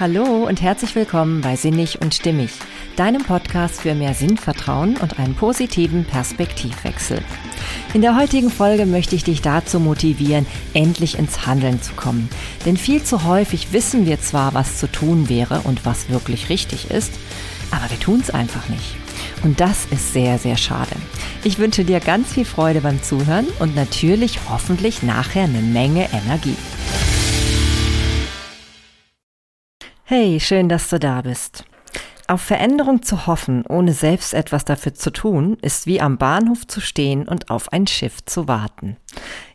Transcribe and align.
Hallo 0.00 0.46
und 0.48 0.62
herzlich 0.62 0.94
willkommen 0.94 1.42
bei 1.42 1.54
Sinnig 1.54 2.00
und 2.00 2.14
Stimmig, 2.14 2.50
deinem 2.96 3.22
Podcast 3.22 3.82
für 3.82 3.94
mehr 3.94 4.14
Sinnvertrauen 4.14 4.96
und 4.96 5.18
einen 5.18 5.34
positiven 5.34 6.06
Perspektivwechsel. 6.06 7.22
In 7.92 8.00
der 8.00 8.16
heutigen 8.16 8.50
Folge 8.50 8.86
möchte 8.86 9.14
ich 9.14 9.22
dich 9.22 9.42
dazu 9.42 9.80
motivieren, 9.80 10.46
endlich 10.72 11.18
ins 11.18 11.46
Handeln 11.46 11.82
zu 11.82 11.92
kommen. 11.92 12.30
Denn 12.64 12.78
viel 12.78 13.02
zu 13.02 13.24
häufig 13.24 13.72
wissen 13.72 14.06
wir 14.06 14.18
zwar, 14.18 14.54
was 14.54 14.78
zu 14.78 14.90
tun 14.90 15.28
wäre 15.28 15.60
und 15.60 15.84
was 15.84 16.08
wirklich 16.08 16.48
richtig 16.48 16.90
ist, 16.90 17.12
aber 17.70 17.90
wir 17.90 18.00
tun 18.00 18.20
es 18.20 18.30
einfach 18.30 18.70
nicht. 18.70 18.96
Und 19.42 19.60
das 19.60 19.84
ist 19.90 20.14
sehr, 20.14 20.38
sehr 20.38 20.56
schade. 20.56 20.96
Ich 21.44 21.58
wünsche 21.58 21.84
dir 21.84 22.00
ganz 22.00 22.32
viel 22.32 22.46
Freude 22.46 22.80
beim 22.80 23.02
Zuhören 23.02 23.46
und 23.58 23.76
natürlich 23.76 24.38
hoffentlich 24.48 25.02
nachher 25.02 25.44
eine 25.44 25.60
Menge 25.60 26.08
Energie. 26.12 26.56
Hey, 30.14 30.40
schön, 30.40 30.68
dass 30.68 30.90
du 30.90 30.98
da 30.98 31.22
bist. 31.22 31.64
Auf 32.28 32.42
Veränderung 32.42 33.00
zu 33.00 33.26
hoffen, 33.26 33.64
ohne 33.66 33.94
selbst 33.94 34.34
etwas 34.34 34.66
dafür 34.66 34.92
zu 34.92 35.10
tun, 35.10 35.56
ist 35.62 35.86
wie 35.86 36.02
am 36.02 36.18
Bahnhof 36.18 36.66
zu 36.66 36.82
stehen 36.82 37.26
und 37.26 37.48
auf 37.48 37.72
ein 37.72 37.86
Schiff 37.86 38.22
zu 38.26 38.46
warten. 38.46 38.98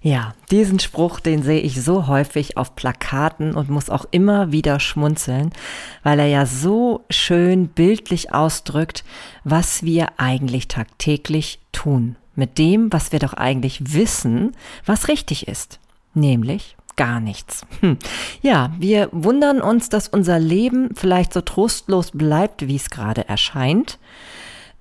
Ja, 0.01 0.34
diesen 0.49 0.79
Spruch, 0.79 1.20
den 1.20 1.43
sehe 1.43 1.59
ich 1.59 1.79
so 1.79 2.07
häufig 2.07 2.57
auf 2.57 2.75
Plakaten 2.75 3.53
und 3.53 3.70
muss 3.70 3.91
auch 3.91 4.05
immer 4.09 4.51
wieder 4.51 4.79
schmunzeln, 4.79 5.53
weil 6.01 6.17
er 6.17 6.27
ja 6.27 6.48
so 6.48 7.05
schön 7.12 7.67
bildlich 7.67 8.34
ausdrückt, 8.34 9.03
was 9.43 9.84
wir 9.84 10.07
eigentlich 10.17 10.67
tagtäglich 10.67 11.59
tun. 11.71 12.15
Mit 12.34 12.57
dem, 12.57 12.91
was 12.91 13.12
wir 13.12 13.20
doch 13.20 13.35
eigentlich 13.35 13.93
wissen, 13.93 14.55
was 14.87 15.07
richtig 15.07 15.48
ist. 15.48 15.79
Nämlich 16.15 16.77
gar 16.97 17.19
nichts. 17.19 17.65
Hm. 17.79 17.97
Ja, 18.41 18.71
wir 18.77 19.09
wundern 19.11 19.61
uns, 19.61 19.89
dass 19.89 20.07
unser 20.09 20.39
Leben 20.39 20.89
vielleicht 20.95 21.31
so 21.31 21.41
trostlos 21.41 22.11
bleibt, 22.11 22.67
wie 22.67 22.75
es 22.75 22.89
gerade 22.89 23.27
erscheint. 23.27 23.98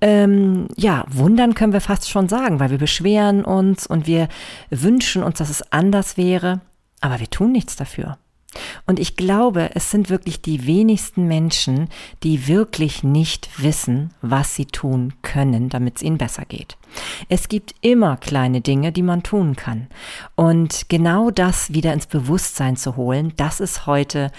Ähm, 0.01 0.67
ja, 0.75 1.05
wundern 1.07 1.55
können 1.55 1.73
wir 1.73 1.81
fast 1.81 2.09
schon 2.09 2.27
sagen, 2.27 2.59
weil 2.59 2.69
wir 2.69 2.77
beschweren 2.77 3.43
uns 3.45 3.87
und 3.87 4.05
wir 4.05 4.27
wünschen 4.69 5.23
uns, 5.23 5.37
dass 5.39 5.49
es 5.49 5.71
anders 5.71 6.17
wäre, 6.17 6.61
aber 7.01 7.19
wir 7.19 7.29
tun 7.29 7.51
nichts 7.51 7.75
dafür. 7.75 8.17
Und 8.85 8.99
ich 8.99 9.15
glaube, 9.15 9.71
es 9.75 9.91
sind 9.91 10.09
wirklich 10.09 10.41
die 10.41 10.65
wenigsten 10.65 11.27
Menschen, 11.27 11.89
die 12.23 12.47
wirklich 12.47 13.03
nicht 13.03 13.49
wissen, 13.61 14.13
was 14.21 14.55
sie 14.55 14.65
tun 14.65 15.13
können, 15.21 15.69
damit 15.69 15.97
es 15.97 16.01
ihnen 16.01 16.17
besser 16.17 16.45
geht. 16.45 16.77
Es 17.29 17.49
gibt 17.49 17.75
immer 17.81 18.17
kleine 18.17 18.61
Dinge, 18.61 18.91
die 18.91 19.03
man 19.03 19.23
tun 19.23 19.55
kann. 19.55 19.87
Und 20.35 20.87
genau 20.89 21.29
das 21.29 21.73
wieder 21.73 21.93
ins 21.93 22.07
Bewusstsein 22.07 22.77
zu 22.77 22.95
holen, 22.95 23.33
das 23.35 23.59
ist 23.59 23.85
heute 23.85 24.31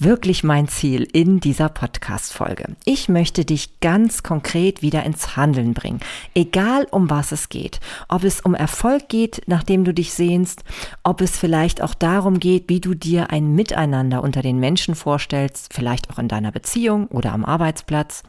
wirklich 0.00 0.42
mein 0.42 0.66
Ziel 0.66 1.06
in 1.12 1.40
dieser 1.40 1.68
Podcast-Folge. 1.68 2.76
Ich 2.84 3.08
möchte 3.08 3.44
dich 3.44 3.80
ganz 3.80 4.22
konkret 4.22 4.80
wieder 4.80 5.04
ins 5.04 5.36
Handeln 5.36 5.74
bringen. 5.74 6.00
Egal 6.34 6.86
um 6.90 7.10
was 7.10 7.32
es 7.32 7.50
geht. 7.50 7.80
Ob 8.08 8.24
es 8.24 8.40
um 8.40 8.54
Erfolg 8.54 9.08
geht, 9.08 9.42
nachdem 9.46 9.84
du 9.84 9.92
dich 9.92 10.14
sehnst, 10.14 10.64
ob 11.02 11.20
es 11.20 11.36
vielleicht 11.36 11.82
auch 11.82 11.94
darum 11.94 12.40
geht, 12.40 12.68
wie 12.68 12.80
du 12.80 12.94
dir 12.94 13.30
ein 13.30 13.54
Miteinander 13.54 14.22
unter 14.22 14.40
den 14.40 14.58
Menschen 14.58 14.94
vorstellst, 14.94 15.74
vielleicht 15.74 16.10
auch 16.10 16.18
in 16.18 16.28
deiner 16.28 16.50
Beziehung 16.50 17.06
oder 17.08 17.32
am 17.32 17.44
Arbeitsplatz. 17.44 18.22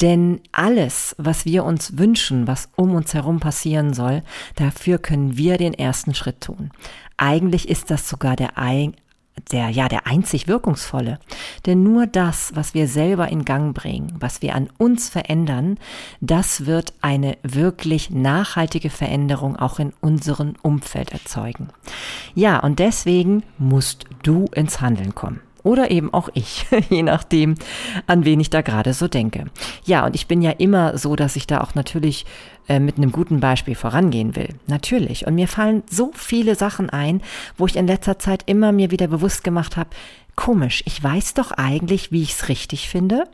Denn 0.00 0.40
alles, 0.52 1.14
was 1.18 1.44
wir 1.44 1.64
uns 1.64 1.98
wünschen, 1.98 2.46
was 2.46 2.68
um 2.76 2.94
uns 2.94 3.14
herum 3.14 3.40
passieren 3.40 3.94
soll, 3.94 4.22
dafür 4.56 4.98
können 4.98 5.36
wir 5.36 5.58
den 5.58 5.74
ersten 5.74 6.14
Schritt 6.14 6.40
tun. 6.40 6.70
Eigentlich 7.16 7.68
ist 7.68 7.90
das 7.90 8.08
sogar 8.08 8.36
der 8.36 8.58
der, 9.52 9.68
ja, 9.70 9.88
der 9.88 10.06
einzig 10.06 10.48
wirkungsvolle. 10.48 11.18
Denn 11.66 11.82
nur 11.82 12.06
das, 12.06 12.52
was 12.54 12.74
wir 12.74 12.88
selber 12.88 13.28
in 13.28 13.44
Gang 13.44 13.74
bringen, 13.74 14.14
was 14.18 14.42
wir 14.42 14.54
an 14.54 14.68
uns 14.78 15.08
verändern, 15.08 15.78
das 16.20 16.66
wird 16.66 16.92
eine 17.00 17.36
wirklich 17.42 18.10
nachhaltige 18.10 18.90
Veränderung 18.90 19.56
auch 19.56 19.78
in 19.78 19.92
unserem 20.00 20.54
Umfeld 20.62 21.12
erzeugen. 21.12 21.68
Ja, 22.34 22.58
und 22.58 22.78
deswegen 22.78 23.42
musst 23.58 24.04
du 24.22 24.46
ins 24.54 24.80
Handeln 24.80 25.14
kommen. 25.14 25.40
Oder 25.68 25.90
eben 25.90 26.14
auch 26.14 26.30
ich, 26.32 26.64
je 26.88 27.02
nachdem, 27.02 27.54
an 28.06 28.24
wen 28.24 28.40
ich 28.40 28.48
da 28.48 28.62
gerade 28.62 28.94
so 28.94 29.06
denke. 29.06 29.50
Ja, 29.84 30.06
und 30.06 30.14
ich 30.14 30.26
bin 30.26 30.40
ja 30.40 30.52
immer 30.52 30.96
so, 30.96 31.14
dass 31.14 31.36
ich 31.36 31.46
da 31.46 31.60
auch 31.60 31.74
natürlich 31.74 32.24
äh, 32.68 32.80
mit 32.80 32.96
einem 32.96 33.12
guten 33.12 33.40
Beispiel 33.40 33.74
vorangehen 33.74 34.34
will. 34.34 34.48
Natürlich. 34.66 35.26
Und 35.26 35.34
mir 35.34 35.46
fallen 35.46 35.82
so 35.90 36.10
viele 36.14 36.54
Sachen 36.54 36.88
ein, 36.88 37.20
wo 37.58 37.66
ich 37.66 37.76
in 37.76 37.86
letzter 37.86 38.18
Zeit 38.18 38.44
immer 38.46 38.72
mir 38.72 38.90
wieder 38.90 39.08
bewusst 39.08 39.44
gemacht 39.44 39.76
habe, 39.76 39.90
komisch, 40.36 40.82
ich 40.86 41.04
weiß 41.04 41.34
doch 41.34 41.52
eigentlich, 41.52 42.12
wie 42.12 42.22
ich 42.22 42.32
es 42.32 42.48
richtig 42.48 42.88
finde 42.88 43.24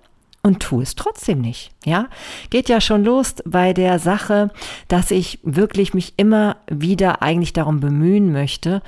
und 0.43 0.61
tue 0.61 0.83
es 0.83 0.97
trotzdem 0.97 1.41
nicht. 1.41 1.71
Ja, 1.85 2.09
geht 2.51 2.69
ja 2.69 2.81
schon 2.81 3.05
los 3.05 3.37
bei 3.45 3.73
der 3.73 4.01
Sache, 4.01 4.51
dass 4.89 5.13
ich 5.13 5.39
wirklich 5.45 5.95
mich 5.95 6.15
immer 6.17 6.57
wieder 6.69 7.23
eigentlich 7.23 7.53
darum 7.53 7.79
bemühen 7.79 8.33
möchte, 8.33 8.83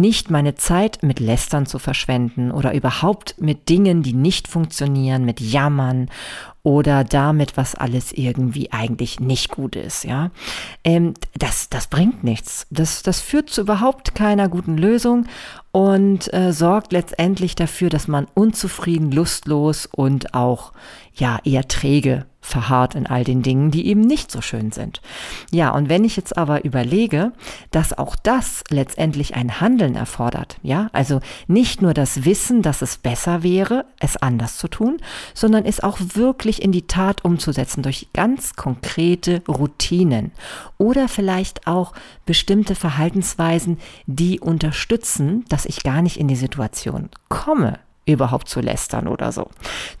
nicht 0.00 0.30
meine 0.30 0.54
Zeit 0.54 1.02
mit 1.02 1.20
Lästern 1.20 1.66
zu 1.66 1.78
verschwenden 1.78 2.50
oder 2.50 2.74
überhaupt 2.74 3.34
mit 3.40 3.68
Dingen, 3.68 4.02
die 4.02 4.12
nicht 4.12 4.48
funktionieren, 4.48 5.24
mit 5.24 5.40
Jammern 5.40 6.08
oder 6.66 7.04
damit, 7.04 7.56
was 7.56 7.76
alles 7.76 8.10
irgendwie 8.10 8.72
eigentlich 8.72 9.20
nicht 9.20 9.52
gut 9.52 9.76
ist, 9.76 10.02
ja. 10.02 10.32
Ähm, 10.82 11.14
das, 11.38 11.68
das 11.70 11.86
bringt 11.86 12.24
nichts. 12.24 12.66
Das, 12.70 13.04
das 13.04 13.20
führt 13.20 13.50
zu 13.50 13.60
überhaupt 13.60 14.16
keiner 14.16 14.48
guten 14.48 14.76
Lösung 14.76 15.26
und 15.70 16.34
äh, 16.34 16.52
sorgt 16.52 16.92
letztendlich 16.92 17.54
dafür, 17.54 17.88
dass 17.88 18.08
man 18.08 18.26
unzufrieden, 18.34 19.12
lustlos 19.12 19.86
und 19.86 20.34
auch 20.34 20.72
ja 21.14 21.38
eher 21.44 21.68
träge 21.68 22.26
verharrt 22.46 22.94
in 22.94 23.06
all 23.06 23.24
den 23.24 23.42
Dingen, 23.42 23.72
die 23.72 23.88
eben 23.88 24.02
nicht 24.02 24.30
so 24.30 24.40
schön 24.40 24.70
sind. 24.70 25.02
Ja, 25.50 25.70
und 25.70 25.88
wenn 25.88 26.04
ich 26.04 26.16
jetzt 26.16 26.38
aber 26.38 26.64
überlege, 26.64 27.32
dass 27.72 27.98
auch 27.98 28.14
das 28.14 28.62
letztendlich 28.70 29.34
ein 29.34 29.60
Handeln 29.60 29.96
erfordert, 29.96 30.56
ja, 30.62 30.88
also 30.92 31.20
nicht 31.48 31.82
nur 31.82 31.92
das 31.92 32.24
Wissen, 32.24 32.62
dass 32.62 32.82
es 32.82 32.98
besser 32.98 33.42
wäre, 33.42 33.84
es 33.98 34.16
anders 34.16 34.58
zu 34.58 34.68
tun, 34.68 34.98
sondern 35.34 35.64
es 35.64 35.82
auch 35.82 35.98
wirklich 36.14 36.55
in 36.60 36.72
die 36.72 36.86
Tat 36.86 37.24
umzusetzen 37.24 37.82
durch 37.82 38.08
ganz 38.12 38.54
konkrete 38.54 39.42
Routinen 39.48 40.32
oder 40.78 41.08
vielleicht 41.08 41.66
auch 41.66 41.92
bestimmte 42.24 42.74
Verhaltensweisen, 42.74 43.78
die 44.06 44.40
unterstützen, 44.40 45.44
dass 45.48 45.66
ich 45.66 45.82
gar 45.82 46.02
nicht 46.02 46.18
in 46.18 46.28
die 46.28 46.36
Situation 46.36 47.08
komme, 47.28 47.78
überhaupt 48.06 48.48
zu 48.48 48.60
lästern 48.60 49.08
oder 49.08 49.32
so. 49.32 49.50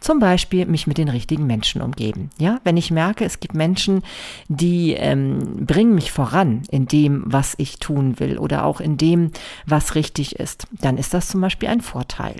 Zum 0.00 0.20
Beispiel 0.20 0.64
mich 0.66 0.86
mit 0.86 0.96
den 0.96 1.08
richtigen 1.08 1.46
Menschen 1.46 1.82
umgeben. 1.82 2.30
Ja, 2.38 2.60
wenn 2.64 2.76
ich 2.76 2.90
merke, 2.90 3.24
es 3.24 3.40
gibt 3.40 3.54
Menschen, 3.54 4.02
die 4.48 4.92
ähm, 4.92 5.66
bringen 5.66 5.94
mich 5.94 6.12
voran 6.12 6.62
in 6.70 6.86
dem, 6.86 7.24
was 7.26 7.54
ich 7.58 7.78
tun 7.78 8.18
will 8.20 8.38
oder 8.38 8.64
auch 8.64 8.80
in 8.80 8.96
dem, 8.96 9.32
was 9.66 9.96
richtig 9.96 10.36
ist, 10.36 10.66
dann 10.70 10.96
ist 10.96 11.14
das 11.14 11.28
zum 11.28 11.40
Beispiel 11.40 11.68
ein 11.68 11.80
Vorteil. 11.80 12.36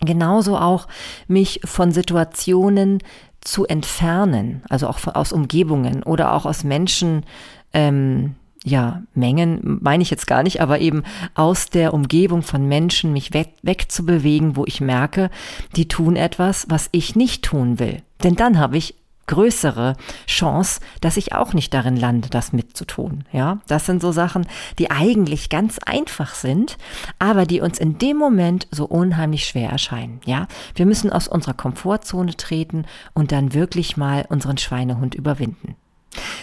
Genauso 0.00 0.56
auch 0.56 0.88
mich 1.28 1.60
von 1.64 1.92
Situationen 1.92 2.98
zu 3.40 3.66
entfernen, 3.66 4.62
also 4.68 4.88
auch 4.88 4.98
aus 5.14 5.32
Umgebungen 5.32 6.02
oder 6.02 6.32
auch 6.32 6.46
aus 6.46 6.64
Menschen, 6.64 7.24
ähm, 7.72 8.34
ja, 8.64 9.02
Mengen 9.14 9.78
meine 9.82 10.02
ich 10.02 10.10
jetzt 10.10 10.26
gar 10.26 10.42
nicht, 10.42 10.62
aber 10.62 10.78
eben 10.80 11.02
aus 11.34 11.68
der 11.68 11.92
Umgebung 11.92 12.42
von 12.42 12.66
Menschen 12.66 13.12
mich 13.12 13.34
weg, 13.34 13.50
wegzubewegen, 13.62 14.56
wo 14.56 14.64
ich 14.64 14.80
merke, 14.80 15.30
die 15.76 15.86
tun 15.86 16.16
etwas, 16.16 16.66
was 16.70 16.88
ich 16.90 17.14
nicht 17.14 17.44
tun 17.44 17.78
will. 17.78 18.02
Denn 18.22 18.36
dann 18.36 18.58
habe 18.58 18.78
ich 18.78 18.94
größere 19.26 19.96
Chance, 20.26 20.80
dass 21.00 21.16
ich 21.16 21.32
auch 21.32 21.52
nicht 21.52 21.72
darin 21.74 21.96
lande, 21.96 22.28
das 22.28 22.52
mitzutun. 22.52 23.24
Ja, 23.32 23.60
das 23.66 23.86
sind 23.86 24.02
so 24.02 24.12
Sachen, 24.12 24.46
die 24.78 24.90
eigentlich 24.90 25.48
ganz 25.48 25.78
einfach 25.78 26.34
sind, 26.34 26.76
aber 27.18 27.46
die 27.46 27.60
uns 27.60 27.78
in 27.78 27.98
dem 27.98 28.16
Moment 28.16 28.68
so 28.70 28.84
unheimlich 28.84 29.46
schwer 29.46 29.70
erscheinen. 29.70 30.20
Ja, 30.24 30.46
wir 30.74 30.86
müssen 30.86 31.12
aus 31.12 31.28
unserer 31.28 31.54
Komfortzone 31.54 32.36
treten 32.36 32.86
und 33.12 33.32
dann 33.32 33.54
wirklich 33.54 33.96
mal 33.96 34.26
unseren 34.28 34.58
Schweinehund 34.58 35.14
überwinden. 35.14 35.76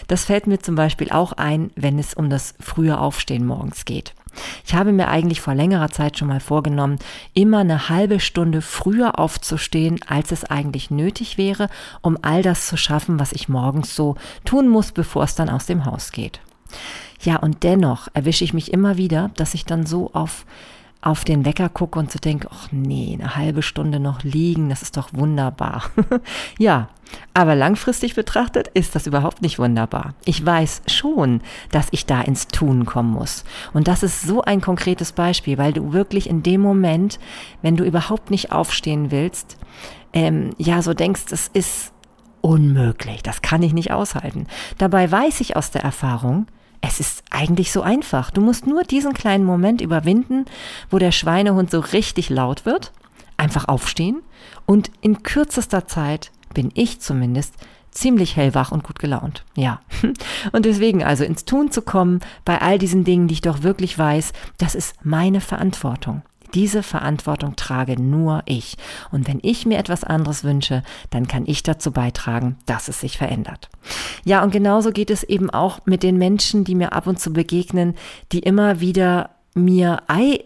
Das 0.07 0.25
fällt 0.25 0.47
mir 0.47 0.59
zum 0.59 0.75
Beispiel 0.75 1.12
auch 1.12 1.33
ein, 1.33 1.71
wenn 1.75 2.00
es 2.00 2.13
um 2.13 2.29
das 2.29 2.56
frühe 2.59 3.00
Aufstehen 3.00 3.45
morgens 3.45 3.85
geht. 3.85 4.13
Ich 4.65 4.73
habe 4.73 4.91
mir 4.91 5.09
eigentlich 5.09 5.41
vor 5.41 5.53
längerer 5.53 5.89
Zeit 5.89 6.18
schon 6.18 6.29
mal 6.29 6.39
vorgenommen, 6.39 7.00
immer 7.33 7.59
eine 7.59 7.89
halbe 7.89 8.19
Stunde 8.19 8.62
früher 8.62 9.19
aufzustehen, 9.19 10.00
als 10.07 10.31
es 10.31 10.45
eigentlich 10.45 10.89
nötig 10.89 11.38
wäre, 11.38 11.69
um 12.01 12.18
all 12.21 12.41
das 12.41 12.68
zu 12.68 12.77
schaffen, 12.77 13.19
was 13.19 13.33
ich 13.33 13.50
morgens 13.50 13.95
so 13.95 14.15
tun 14.45 14.69
muss, 14.69 14.94
bevor 14.94 15.23
es 15.23 15.35
dann 15.35 15.50
aus 15.50 15.65
dem 15.65 15.85
Haus 15.85 16.12
geht. 16.12 16.39
Ja, 17.21 17.38
und 17.38 17.63
dennoch 17.63 18.07
erwische 18.13 18.44
ich 18.44 18.53
mich 18.53 18.71
immer 18.71 18.97
wieder, 18.97 19.31
dass 19.35 19.53
ich 19.53 19.65
dann 19.65 19.85
so 19.85 20.12
auf 20.13 20.45
auf 21.01 21.25
den 21.25 21.45
Wecker 21.45 21.69
gucke 21.69 21.98
und 21.98 22.12
so 22.12 22.19
denke, 22.19 22.48
ach 22.51 22.68
nee, 22.71 23.18
eine 23.19 23.36
halbe 23.36 23.63
Stunde 23.63 24.00
noch 24.00 24.24
liegen, 24.24 24.69
das 24.69 24.83
ist 24.83 24.98
doch 24.98 25.09
wunderbar. 25.13 25.83
ja, 26.59 26.89
aber 27.33 27.56
langfristig 27.56 28.13
betrachtet 28.13 28.68
ist 28.69 28.94
das 28.94 29.07
überhaupt 29.07 29.42
nicht 29.42 29.57
wunderbar. 29.57 30.13
Ich 30.25 30.45
weiß 30.45 30.83
schon, 30.88 31.42
dass 31.71 31.88
ich 31.92 32.06
da 32.06 32.21
ins 32.21 32.48
Tun 32.48 32.86
kommen 32.86 33.12
muss. 33.12 33.44
Und 33.74 33.88
das 33.88 34.03
ist 34.03 34.21
so 34.21 34.42
ein 34.42 34.62
konkretes 34.62 35.12
Beispiel, 35.12 35.57
weil 35.57 35.74
du 35.74 35.92
wirklich 35.92 36.30
in 36.30 36.44
dem 36.44 36.62
Moment, 36.62 37.19
wenn 37.63 37.75
du 37.75 37.83
überhaupt 37.83 38.30
nicht 38.30 38.51
aufstehen 38.51 39.09
willst, 39.09 39.57
ähm, 40.13 40.51
ja, 40.57 40.81
so 40.81 40.94
denkst, 40.94 41.25
es 41.31 41.48
ist 41.48 41.94
unmöglich, 42.42 43.24
das 43.24 43.42
kann 43.42 43.63
ich 43.63 43.74
nicht 43.74 43.92
aushalten. 43.92 44.48
Dabei 44.77 45.12
weiß 45.12 45.42
ich 45.42 45.56
aus 45.56 45.71
der 45.71 45.83
Erfahrung, 45.83 46.48
es 46.81 46.99
ist 46.99 47.23
eigentlich 47.29 47.71
so 47.71 47.81
einfach. 47.81 48.31
Du 48.31 48.41
musst 48.41 48.67
nur 48.67 48.83
diesen 48.83 49.13
kleinen 49.13 49.45
Moment 49.45 49.81
überwinden, 49.81 50.45
wo 50.89 50.97
der 50.97 51.11
Schweinehund 51.11 51.71
so 51.71 51.79
richtig 51.79 52.29
laut 52.29 52.65
wird, 52.65 52.91
einfach 53.37 53.67
aufstehen 53.67 54.21
und 54.65 54.91
in 55.01 55.23
kürzester 55.23 55.87
Zeit 55.87 56.31
bin 56.53 56.71
ich 56.73 56.99
zumindest 56.99 57.55
ziemlich 57.91 58.35
hellwach 58.35 58.71
und 58.71 58.83
gut 58.83 58.99
gelaunt. 58.99 59.43
Ja. 59.55 59.81
Und 60.53 60.65
deswegen 60.65 61.03
also 61.03 61.25
ins 61.25 61.43
Tun 61.43 61.71
zu 61.71 61.81
kommen 61.81 62.21
bei 62.45 62.61
all 62.61 62.79
diesen 62.79 63.03
Dingen, 63.03 63.27
die 63.27 63.33
ich 63.33 63.41
doch 63.41 63.63
wirklich 63.63 63.97
weiß, 63.97 64.31
das 64.57 64.75
ist 64.75 64.95
meine 65.03 65.41
Verantwortung. 65.41 66.21
Diese 66.53 66.83
Verantwortung 66.83 67.56
trage 67.56 68.01
nur 68.01 68.44
ich. 68.45 68.77
Und 69.12 69.27
wenn 69.27 69.39
ich 69.42 69.65
mir 69.65 69.77
etwas 69.77 70.03
anderes 70.03 70.44
wünsche, 70.44 70.83
dann 71.09 71.27
kann 71.27 71.44
ich 71.45 71.63
dazu 71.63 71.92
beitragen, 71.92 72.57
dass 72.65 72.88
es 72.88 73.00
sich 73.00 73.18
verändert. 73.18 73.69
Ja, 74.25 74.44
und 74.44 74.51
genauso 74.51 74.92
geht 74.92 75.09
es 75.09 75.24
eben 75.24 75.50
auch 75.50 75.80
mit 75.86 76.03
den 76.03 76.18
Menschen, 76.18 76.63
die 76.63 76.75
mir 76.75 76.94
ab 76.94 77.07
und 77.07 77.19
zu 77.19 77.33
begegnen, 77.33 77.95
die 78.31 78.39
immer 78.39 78.80
wieder 78.80 79.31
mir 79.53 80.03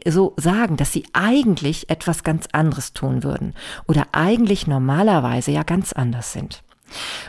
so 0.08 0.34
sagen, 0.38 0.78
dass 0.78 0.92
sie 0.92 1.06
eigentlich 1.14 1.90
etwas 1.90 2.24
ganz 2.24 2.48
anderes 2.52 2.94
tun 2.94 3.24
würden 3.24 3.54
oder 3.88 4.08
eigentlich 4.14 4.66
normalerweise 4.66 5.52
ja 5.52 5.64
ganz 5.64 5.94
anders 5.94 6.34
sind. 6.34 6.64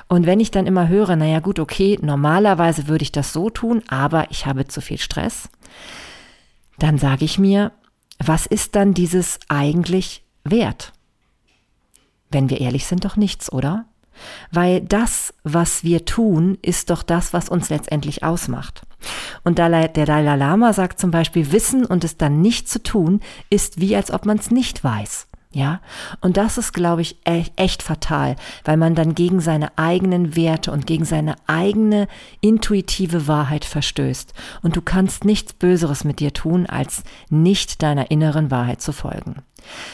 Und 0.09 0.27
wenn 0.27 0.41
ich 0.41 0.51
dann 0.51 0.67
immer 0.67 0.89
höre, 0.89 1.17
naja 1.17 1.41
gut, 1.41 1.59
okay, 1.59 1.99
normalerweise 2.01 2.89
würde 2.89 3.03
ich 3.03 3.13
das 3.13 3.33
so 3.33 3.51
tun, 3.51 3.83
aber 3.89 4.31
ich 4.31 4.47
habe 4.47 4.67
zu 4.67 4.81
viel 4.81 4.99
Stress, 4.99 5.49
dann 6.79 6.99
sage 6.99 7.25
ich 7.25 7.39
mir, 7.39 7.73
was 8.25 8.47
ist 8.47 8.75
dann 8.75 8.95
dieses 8.95 9.39
eigentlich 9.49 10.25
wert? 10.45 10.93
Wenn 12.31 12.51
wir 12.51 12.61
ehrlich 12.61 12.87
sind, 12.87 13.05
doch 13.05 13.17
nichts, 13.17 13.53
oder? 13.53 13.87
Weil 14.51 14.81
das, 14.81 15.35
was 15.45 15.85
wir 15.85 16.05
tun, 16.05 16.59
ist 16.63 16.91
doch 16.91 17.03
das, 17.03 17.33
was 17.33 17.49
uns 17.49 17.69
letztendlich 17.69 18.23
ausmacht. 18.23 18.83
Und 19.45 19.59
der 19.59 19.89
Dalai 19.89 20.37
Lama 20.37 20.73
sagt 20.73 20.99
zum 20.99 21.11
Beispiel, 21.11 21.53
Wissen 21.53 21.85
und 21.85 22.03
es 22.03 22.17
dann 22.17 22.41
nicht 22.41 22.69
zu 22.69 22.83
tun, 22.83 23.21
ist 23.51 23.81
wie 23.81 23.95
als 23.95 24.11
ob 24.11 24.25
man 24.25 24.39
es 24.39 24.51
nicht 24.51 24.83
weiß. 24.83 25.27
Ja, 25.57 25.81
und 26.21 26.37
das 26.37 26.59
ist, 26.59 26.75
glaube 26.75 27.01
ich, 27.01 27.17
e-, 27.27 27.47
echt 27.57 27.83
fatal, 27.83 28.37
weil 28.67 28.77
man 28.77 28.95
dann 28.95 29.15
gegen 29.15 29.41
seine 29.41 29.79
eigenen 29.79 30.37
Werte 30.37 30.71
und 30.71 30.87
gegen 30.87 31.07
seine 31.07 31.35
eigene 31.47 32.09
intuitive 32.43 33.27
Wahrheit 33.27 33.65
verstößt. 33.65 34.35
Und 34.61 34.77
du 34.77 34.83
kannst 34.83 35.25
nichts 35.25 35.55
Böseres 35.55 36.05
mit 36.05 36.21
dir 36.21 36.35
tun, 36.35 36.67
als 36.67 37.05
nicht 37.31 37.83
deiner 37.83 38.11
inneren 38.11 38.51
Wahrheit 38.51 38.83
zu 38.83 38.93
folgen. 38.93 39.37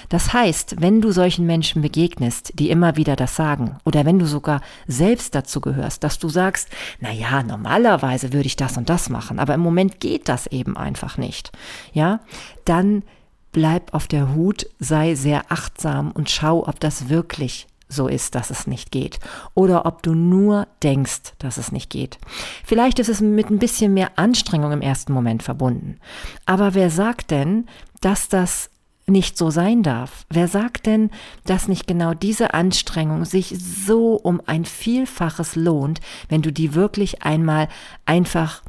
Das 0.08 0.32
heißt, 0.32 0.80
wenn 0.80 1.00
du 1.00 1.12
solchen 1.12 1.46
Menschen 1.46 1.80
begegnest, 1.80 2.58
die 2.58 2.68
immer 2.68 2.96
wieder 2.96 3.14
das 3.14 3.36
sagen, 3.36 3.76
oder 3.84 4.04
wenn 4.04 4.18
du 4.18 4.26
sogar 4.26 4.62
selbst 4.88 5.32
dazu 5.36 5.60
gehörst, 5.60 6.02
dass 6.02 6.18
du 6.18 6.28
sagst, 6.28 6.70
na 6.98 7.12
ja, 7.12 7.44
normalerweise 7.44 8.32
würde 8.32 8.46
ich 8.46 8.56
das 8.56 8.76
und 8.76 8.90
das 8.90 9.10
machen, 9.10 9.38
aber 9.38 9.54
im 9.54 9.60
Moment 9.60 10.00
geht 10.00 10.28
das 10.28 10.48
eben 10.48 10.76
einfach 10.76 11.18
nicht. 11.18 11.52
Ja, 11.92 12.18
dann 12.64 13.04
bleib 13.52 13.94
auf 13.94 14.08
der 14.08 14.34
Hut, 14.34 14.66
sei 14.78 15.14
sehr 15.14 15.50
achtsam 15.50 16.10
und 16.10 16.31
schau, 16.31 16.66
ob 16.66 16.81
das 16.81 17.08
wirklich 17.08 17.66
so 17.93 18.08
ist, 18.08 18.34
dass 18.34 18.50
es 18.50 18.66
nicht 18.66 18.90
geht. 18.90 19.20
Oder 19.54 19.87
ob 19.87 20.02
du 20.02 20.14
nur 20.14 20.66
denkst, 20.82 21.34
dass 21.38 21.58
es 21.58 21.72
nicht 21.72 21.90
geht. 21.90 22.19
Vielleicht 22.64 22.99
ist 22.99 23.08
es 23.08 23.20
mit 23.20 23.50
ein 23.50 23.58
bisschen 23.58 23.94
mehr 23.94 24.12
Anstrengung 24.16 24.72
im 24.72 24.81
ersten 24.81 25.12
Moment 25.12 25.43
verbunden. 25.43 25.99
Aber 26.46 26.75
wer 26.75 26.90
sagt 26.90 27.31
denn, 27.31 27.66
dass 28.00 28.28
das 28.28 28.70
nicht 29.06 29.37
so 29.37 29.50
sein 29.50 29.82
darf? 29.82 30.25
Wer 30.31 30.48
sagt 30.48 30.87
denn, 30.87 31.10
dass 31.44 31.69
nicht 31.69 31.87
genau 31.87 32.14
diese 32.14 32.55
Anstrengung 32.55 33.25
sich 33.25 33.55
so 33.58 34.14
um 34.14 34.40
ein 34.46 34.64
Vielfaches 34.64 35.56
lohnt, 35.56 36.00
wenn 36.28 36.43
du 36.43 36.52
die 36.52 36.75
wirklich 36.75 37.22
einmal 37.22 37.69
einfach, 38.06 38.62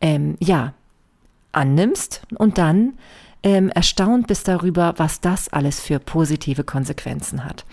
ähm, 0.00 0.36
ja, 0.40 0.74
annimmst 1.52 2.22
und 2.36 2.58
dann 2.58 2.92
ähm, 3.42 3.70
erstaunt 3.70 4.26
bist 4.26 4.48
darüber, 4.48 4.94
was 4.96 5.20
das 5.20 5.48
alles 5.48 5.80
für 5.80 5.98
positive 5.98 6.64
Konsequenzen 6.64 7.44
hat. 7.44 7.64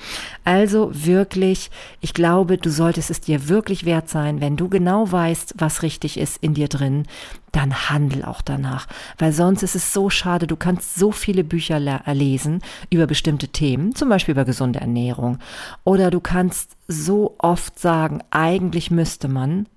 Also 0.43 0.91
wirklich, 0.93 1.71
ich 2.01 2.13
glaube, 2.13 2.57
du 2.57 2.69
solltest 2.69 3.09
es 3.09 3.21
dir 3.21 3.49
wirklich 3.49 3.85
wert 3.85 4.09
sein, 4.09 4.41
wenn 4.41 4.57
du 4.57 4.69
genau 4.69 5.11
weißt, 5.11 5.55
was 5.57 5.81
richtig 5.81 6.19
ist 6.19 6.37
in 6.37 6.53
dir 6.53 6.67
drin, 6.67 7.05
dann 7.51 7.89
handel 7.89 8.25
auch 8.25 8.41
danach. 8.41 8.87
Weil 9.17 9.31
sonst 9.31 9.63
ist 9.63 9.75
es 9.75 9.93
so 9.93 10.09
schade, 10.09 10.45
du 10.45 10.55
kannst 10.55 10.95
so 10.95 11.11
viele 11.11 11.43
Bücher 11.43 11.79
lesen 12.13 12.61
über 12.89 13.07
bestimmte 13.07 13.47
Themen, 13.47 13.95
zum 13.95 14.09
Beispiel 14.09 14.33
über 14.33 14.45
gesunde 14.45 14.81
Ernährung. 14.81 15.39
Oder 15.83 16.11
du 16.11 16.19
kannst 16.19 16.75
so 16.87 17.35
oft 17.37 17.79
sagen, 17.79 18.21
eigentlich 18.29 18.91
müsste 18.91 19.27
man, 19.27 19.67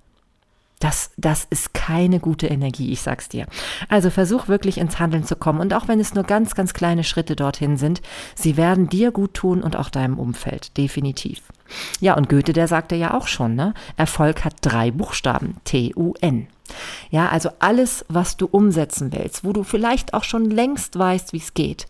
das, 0.80 1.10
das 1.16 1.46
ist 1.50 1.74
keine 1.74 2.20
gute 2.20 2.46
Energie, 2.46 2.92
ich 2.92 3.00
sag's 3.00 3.28
dir. 3.28 3.46
Also 3.88 4.10
versuch 4.10 4.48
wirklich 4.48 4.78
ins 4.78 4.98
Handeln 4.98 5.24
zu 5.24 5.36
kommen 5.36 5.60
und 5.60 5.74
auch 5.74 5.88
wenn 5.88 6.00
es 6.00 6.14
nur 6.14 6.24
ganz, 6.24 6.54
ganz 6.54 6.74
kleine 6.74 7.04
Schritte 7.04 7.36
dorthin 7.36 7.76
sind, 7.76 8.00
sie 8.34 8.56
werden 8.56 8.88
dir 8.88 9.10
gut 9.10 9.34
tun 9.34 9.62
und 9.62 9.76
auch 9.76 9.90
deinem 9.90 10.18
Umfeld, 10.18 10.76
definitiv. 10.76 11.42
Ja, 12.00 12.16
und 12.16 12.28
Goethe, 12.28 12.52
der 12.52 12.68
sagte 12.68 12.94
ja 12.94 13.14
auch 13.14 13.26
schon, 13.26 13.54
ne? 13.54 13.74
Erfolg 13.96 14.44
hat 14.44 14.54
drei 14.62 14.90
Buchstaben, 14.90 15.56
T-U-N. 15.64 16.46
Ja, 17.10 17.28
also 17.28 17.50
alles, 17.58 18.04
was 18.08 18.36
du 18.36 18.46
umsetzen 18.46 19.12
willst, 19.12 19.44
wo 19.44 19.52
du 19.52 19.64
vielleicht 19.64 20.14
auch 20.14 20.24
schon 20.24 20.50
längst 20.50 20.98
weißt, 20.98 21.32
wie 21.32 21.38
es 21.38 21.54
geht. 21.54 21.86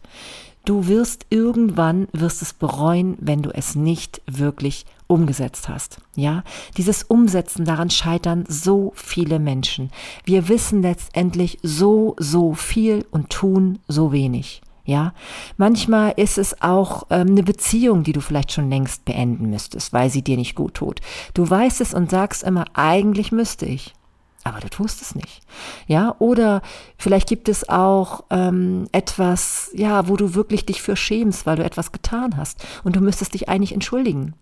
Du 0.64 0.86
wirst 0.86 1.26
irgendwann, 1.30 2.08
wirst 2.12 2.42
es 2.42 2.52
bereuen, 2.52 3.16
wenn 3.20 3.42
du 3.42 3.50
es 3.50 3.74
nicht 3.74 4.20
wirklich 4.26 4.84
umgesetzt 5.06 5.68
hast. 5.68 6.00
Ja, 6.14 6.44
dieses 6.76 7.02
Umsetzen, 7.02 7.64
daran 7.64 7.90
scheitern 7.90 8.44
so 8.46 8.92
viele 8.94 9.38
Menschen. 9.38 9.90
Wir 10.24 10.48
wissen 10.48 10.82
letztendlich 10.82 11.58
so, 11.62 12.14
so 12.18 12.54
viel 12.54 13.06
und 13.10 13.30
tun 13.30 13.78
so 13.88 14.12
wenig. 14.12 14.60
Ja, 14.84 15.12
manchmal 15.58 16.14
ist 16.16 16.38
es 16.38 16.62
auch 16.62 17.02
ähm, 17.10 17.28
eine 17.28 17.42
Beziehung, 17.42 18.04
die 18.04 18.12
du 18.12 18.22
vielleicht 18.22 18.52
schon 18.52 18.70
längst 18.70 19.04
beenden 19.04 19.50
müsstest, 19.50 19.92
weil 19.92 20.08
sie 20.08 20.22
dir 20.22 20.38
nicht 20.38 20.54
gut 20.54 20.74
tut. 20.74 21.00
Du 21.34 21.48
weißt 21.48 21.82
es 21.82 21.92
und 21.92 22.10
sagst 22.10 22.42
immer, 22.42 22.64
eigentlich 22.72 23.30
müsste 23.30 23.66
ich 23.66 23.92
aber 24.48 24.60
du 24.60 24.68
tust 24.68 25.02
es 25.02 25.14
nicht. 25.14 25.42
Ja, 25.86 26.14
oder 26.18 26.62
vielleicht 26.98 27.28
gibt 27.28 27.48
es 27.48 27.68
auch 27.68 28.24
ähm, 28.30 28.88
etwas, 28.92 29.70
ja, 29.74 30.08
wo 30.08 30.16
du 30.16 30.34
wirklich 30.34 30.66
dich 30.66 30.82
für 30.82 30.96
schämst, 30.96 31.46
weil 31.46 31.56
du 31.56 31.64
etwas 31.64 31.92
getan 31.92 32.36
hast 32.36 32.64
und 32.84 32.96
du 32.96 33.00
müsstest 33.00 33.34
dich 33.34 33.48
eigentlich 33.48 33.72
entschuldigen 33.72 34.34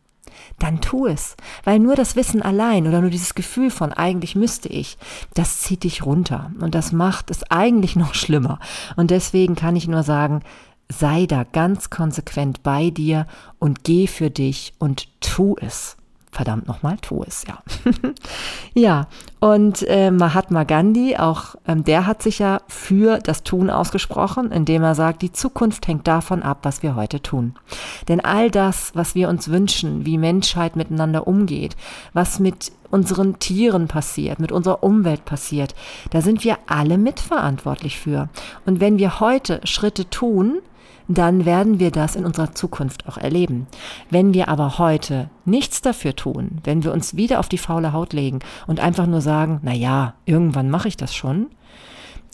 dann 0.58 0.80
tu 0.80 1.06
es. 1.06 1.36
Weil 1.64 1.78
nur 1.78 1.96
das 1.96 2.16
Wissen 2.16 2.42
allein 2.42 2.86
oder 2.86 3.00
nur 3.00 3.10
dieses 3.10 3.34
Gefühl 3.34 3.70
von 3.70 3.92
eigentlich 3.92 4.36
müsste 4.36 4.68
ich, 4.68 4.98
das 5.34 5.60
zieht 5.60 5.84
dich 5.84 6.04
runter 6.04 6.50
und 6.60 6.74
das 6.74 6.92
macht 6.92 7.30
es 7.30 7.42
eigentlich 7.50 7.96
noch 7.96 8.14
schlimmer. 8.14 8.58
Und 8.96 9.10
deswegen 9.10 9.54
kann 9.54 9.76
ich 9.76 9.88
nur 9.88 10.02
sagen, 10.02 10.42
sei 10.88 11.26
da 11.26 11.44
ganz 11.44 11.90
konsequent 11.90 12.62
bei 12.62 12.90
dir 12.90 13.26
und 13.58 13.84
geh 13.84 14.06
für 14.06 14.30
dich 14.30 14.74
und 14.78 15.08
tu 15.20 15.56
es 15.60 15.96
verdammt 16.36 16.68
nochmal, 16.68 16.98
tu 17.00 17.24
es, 17.26 17.44
ja. 17.48 17.58
ja, 18.74 19.06
und 19.40 19.82
äh, 19.88 20.10
Mahatma 20.10 20.64
Gandhi, 20.64 21.16
auch 21.16 21.54
ähm, 21.66 21.82
der 21.82 22.06
hat 22.06 22.22
sich 22.22 22.40
ja 22.40 22.60
für 22.68 23.18
das 23.20 23.42
Tun 23.42 23.70
ausgesprochen, 23.70 24.52
indem 24.52 24.82
er 24.82 24.94
sagt, 24.94 25.22
die 25.22 25.32
Zukunft 25.32 25.88
hängt 25.88 26.06
davon 26.06 26.42
ab, 26.42 26.58
was 26.62 26.82
wir 26.82 26.94
heute 26.94 27.22
tun. 27.22 27.54
Denn 28.08 28.20
all 28.20 28.50
das, 28.50 28.90
was 28.94 29.14
wir 29.14 29.30
uns 29.30 29.48
wünschen, 29.48 30.04
wie 30.04 30.18
Menschheit 30.18 30.76
miteinander 30.76 31.26
umgeht, 31.26 31.74
was 32.12 32.38
mit 32.38 32.70
unseren 32.90 33.38
Tieren 33.38 33.88
passiert, 33.88 34.38
mit 34.38 34.52
unserer 34.52 34.82
Umwelt 34.82 35.24
passiert, 35.24 35.74
da 36.10 36.20
sind 36.20 36.44
wir 36.44 36.58
alle 36.66 36.98
mitverantwortlich 36.98 37.98
für. 37.98 38.28
Und 38.66 38.80
wenn 38.80 38.98
wir 38.98 39.20
heute 39.20 39.60
Schritte 39.64 40.10
tun, 40.10 40.58
dann 41.08 41.44
werden 41.44 41.78
wir 41.78 41.90
das 41.90 42.16
in 42.16 42.24
unserer 42.24 42.54
Zukunft 42.54 43.08
auch 43.08 43.18
erleben. 43.18 43.66
Wenn 44.10 44.34
wir 44.34 44.48
aber 44.48 44.78
heute 44.78 45.30
nichts 45.44 45.82
dafür 45.82 46.16
tun, 46.16 46.58
wenn 46.64 46.84
wir 46.84 46.92
uns 46.92 47.16
wieder 47.16 47.38
auf 47.38 47.48
die 47.48 47.58
faule 47.58 47.92
Haut 47.92 48.12
legen 48.12 48.40
und 48.66 48.80
einfach 48.80 49.06
nur 49.06 49.20
sagen, 49.20 49.60
na 49.62 49.72
ja, 49.72 50.14
irgendwann 50.24 50.70
mache 50.70 50.88
ich 50.88 50.96
das 50.96 51.14
schon, 51.14 51.46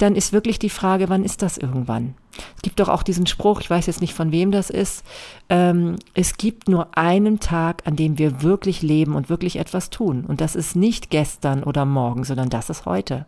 dann 0.03 0.17
ist 0.17 0.33
wirklich 0.33 0.59
die 0.59 0.69
Frage, 0.69 1.09
wann 1.09 1.25
ist 1.25 1.43
das 1.43 1.57
irgendwann? 1.57 2.15
Es 2.57 2.63
gibt 2.63 2.81
doch 2.81 2.89
auch 2.89 3.05
diesen 3.05 3.27
Spruch, 3.27 3.61
ich 3.61 3.71
weiß 3.71 3.87
jetzt 3.87 4.01
nicht 4.01 4.15
von 4.15 4.33
wem 4.33 4.51
das 4.51 4.69
ist, 4.69 5.05
ähm, 5.49 5.97
es 6.15 6.37
gibt 6.37 6.69
nur 6.69 6.97
einen 6.99 7.39
Tag, 7.39 7.83
an 7.87 7.95
dem 7.95 8.19
wir 8.19 8.43
wirklich 8.43 8.83
leben 8.83 9.15
und 9.15 9.29
wirklich 9.29 9.57
etwas 9.57 9.91
tun. 9.91 10.25
Und 10.27 10.41
das 10.41 10.57
ist 10.57 10.75
nicht 10.75 11.11
gestern 11.11 11.63
oder 11.63 11.85
morgen, 11.85 12.25
sondern 12.25 12.49
das 12.49 12.69
ist 12.69 12.85
heute. 12.85 13.27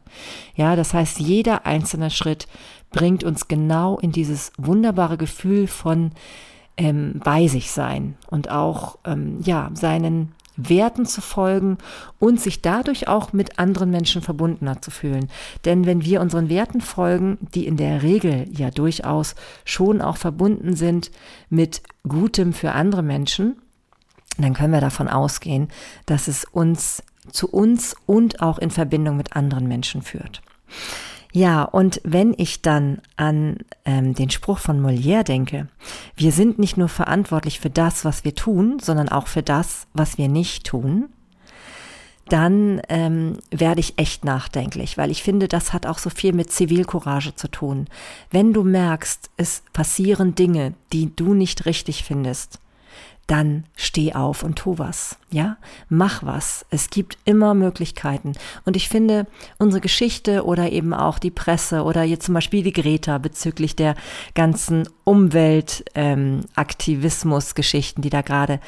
Ja, 0.56 0.74
das 0.74 0.94
heißt, 0.94 1.20
jeder 1.20 1.64
einzelne 1.64 2.10
Schritt 2.10 2.48
bringt 2.90 3.22
uns 3.22 3.46
genau 3.46 3.98
in 3.98 4.10
dieses 4.10 4.52
wunderbare 4.56 5.16
Gefühl 5.16 5.68
von 5.68 6.10
ähm, 6.76 7.20
bei 7.22 7.46
sich 7.46 7.70
sein 7.70 8.16
und 8.30 8.50
auch 8.50 8.98
ähm, 9.04 9.38
ja 9.44 9.70
seinen 9.74 10.32
Werten 10.56 11.06
zu 11.06 11.20
folgen 11.20 11.78
und 12.18 12.40
sich 12.40 12.62
dadurch 12.62 13.08
auch 13.08 13.32
mit 13.32 13.58
anderen 13.58 13.90
Menschen 13.90 14.22
verbundener 14.22 14.80
zu 14.80 14.90
fühlen. 14.90 15.28
Denn 15.64 15.86
wenn 15.86 16.04
wir 16.04 16.20
unseren 16.20 16.48
Werten 16.48 16.80
folgen, 16.80 17.38
die 17.54 17.66
in 17.66 17.76
der 17.76 18.02
Regel 18.02 18.46
ja 18.52 18.70
durchaus 18.70 19.34
schon 19.64 20.00
auch 20.00 20.16
verbunden 20.16 20.76
sind 20.76 21.10
mit 21.50 21.82
Gutem 22.06 22.52
für 22.52 22.72
andere 22.72 23.02
Menschen, 23.02 23.56
dann 24.38 24.54
können 24.54 24.72
wir 24.72 24.80
davon 24.80 25.08
ausgehen, 25.08 25.68
dass 26.06 26.28
es 26.28 26.44
uns 26.44 27.02
zu 27.30 27.48
uns 27.48 27.96
und 28.06 28.42
auch 28.42 28.58
in 28.58 28.70
Verbindung 28.70 29.16
mit 29.16 29.34
anderen 29.36 29.66
Menschen 29.66 30.02
führt. 30.02 30.42
Ja, 31.36 31.64
und 31.64 32.00
wenn 32.04 32.32
ich 32.38 32.62
dann 32.62 33.00
an 33.16 33.56
ähm, 33.84 34.14
den 34.14 34.30
Spruch 34.30 34.58
von 34.58 34.80
Molière 34.80 35.24
denke, 35.24 35.66
wir 36.14 36.30
sind 36.30 36.60
nicht 36.60 36.76
nur 36.76 36.88
verantwortlich 36.88 37.58
für 37.58 37.70
das, 37.70 38.04
was 38.04 38.24
wir 38.24 38.36
tun, 38.36 38.78
sondern 38.80 39.08
auch 39.08 39.26
für 39.26 39.42
das, 39.42 39.88
was 39.94 40.16
wir 40.16 40.28
nicht 40.28 40.64
tun, 40.64 41.08
dann 42.28 42.80
ähm, 42.88 43.38
werde 43.50 43.80
ich 43.80 43.98
echt 43.98 44.24
nachdenklich, 44.24 44.96
weil 44.96 45.10
ich 45.10 45.24
finde, 45.24 45.48
das 45.48 45.72
hat 45.72 45.86
auch 45.86 45.98
so 45.98 46.08
viel 46.08 46.32
mit 46.32 46.52
Zivilcourage 46.52 47.34
zu 47.34 47.48
tun. 47.48 47.88
Wenn 48.30 48.52
du 48.52 48.62
merkst, 48.62 49.28
es 49.36 49.64
passieren 49.72 50.36
Dinge, 50.36 50.74
die 50.92 51.16
du 51.16 51.34
nicht 51.34 51.66
richtig 51.66 52.04
findest, 52.04 52.60
dann 53.26 53.64
steh 53.76 54.14
auf 54.14 54.42
und 54.42 54.56
tu 54.56 54.78
was, 54.78 55.18
ja? 55.30 55.58
Mach 55.88 56.22
was. 56.22 56.66
Es 56.70 56.90
gibt 56.90 57.16
immer 57.24 57.54
Möglichkeiten. 57.54 58.32
Und 58.64 58.76
ich 58.76 58.88
finde, 58.88 59.26
unsere 59.58 59.80
Geschichte 59.80 60.44
oder 60.44 60.70
eben 60.72 60.92
auch 60.92 61.18
die 61.18 61.30
Presse 61.30 61.84
oder 61.84 62.02
jetzt 62.02 62.26
zum 62.26 62.34
Beispiel 62.34 62.62
die 62.62 62.72
Greta 62.72 63.16
bezüglich 63.18 63.76
der 63.76 63.94
ganzen 64.34 64.86
Umweltaktivismus-Geschichten, 65.04 68.00
ähm, 68.00 68.02
die 68.02 68.10
da 68.10 68.20
gerade 68.20 68.60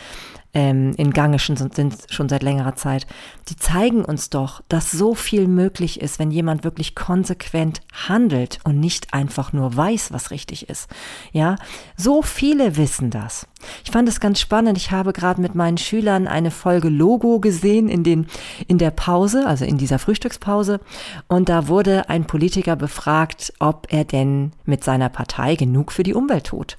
ähm, 0.56 0.94
in 0.96 1.12
Gange 1.12 1.38
schon, 1.38 1.56
sind 1.56 1.94
schon 2.08 2.30
seit 2.30 2.42
längerer 2.42 2.74
Zeit, 2.76 3.06
die 3.50 3.56
zeigen 3.56 4.02
uns 4.02 4.30
doch, 4.30 4.62
dass 4.70 4.90
so 4.90 5.14
viel 5.14 5.48
möglich 5.48 6.00
ist, 6.00 6.18
wenn 6.18 6.30
jemand 6.30 6.64
wirklich 6.64 6.94
konsequent 6.94 7.82
handelt 8.08 8.58
und 8.64 8.80
nicht 8.80 9.12
einfach 9.12 9.52
nur 9.52 9.76
weiß, 9.76 10.12
was 10.12 10.30
richtig 10.30 10.70
ist. 10.70 10.88
Ja, 11.30 11.56
so 11.94 12.22
viele 12.22 12.78
wissen 12.78 13.10
das. 13.10 13.46
Ich 13.84 13.90
fand 13.90 14.08
es 14.08 14.18
ganz 14.18 14.40
spannend. 14.40 14.78
Ich 14.78 14.92
habe 14.92 15.12
gerade 15.12 15.42
mit 15.42 15.54
meinen 15.54 15.76
Schülern 15.76 16.26
eine 16.26 16.50
Folge 16.50 16.88
Logo 16.88 17.38
gesehen 17.38 17.90
in 17.90 18.02
den, 18.02 18.26
in 18.66 18.78
der 18.78 18.92
Pause, 18.92 19.46
also 19.46 19.66
in 19.66 19.76
dieser 19.76 19.98
Frühstückspause. 19.98 20.80
Und 21.28 21.50
da 21.50 21.68
wurde 21.68 22.08
ein 22.08 22.26
Politiker 22.26 22.76
befragt, 22.76 23.52
ob 23.58 23.88
er 23.90 24.04
denn 24.04 24.52
mit 24.64 24.84
seiner 24.84 25.10
Partei 25.10 25.54
genug 25.54 25.92
für 25.92 26.02
die 26.02 26.14
Umwelt 26.14 26.46
tut. 26.46 26.78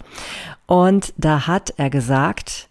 Und 0.66 1.14
da 1.18 1.46
hat 1.46 1.76
er 1.78 1.92
gesagt, 1.92 2.67